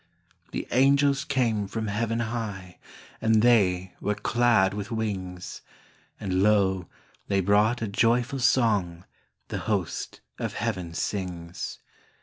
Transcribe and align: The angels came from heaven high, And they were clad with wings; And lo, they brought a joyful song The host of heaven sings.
The 0.51 0.67
angels 0.71 1.23
came 1.23 1.67
from 1.67 1.85
heaven 1.85 2.21
high, 2.21 2.79
And 3.21 3.43
they 3.43 3.93
were 4.01 4.15
clad 4.15 4.73
with 4.73 4.89
wings; 4.89 5.61
And 6.19 6.41
lo, 6.41 6.89
they 7.27 7.39
brought 7.39 7.83
a 7.83 7.87
joyful 7.87 8.39
song 8.39 9.05
The 9.49 9.59
host 9.59 10.21
of 10.39 10.53
heaven 10.55 10.95
sings. 10.95 11.77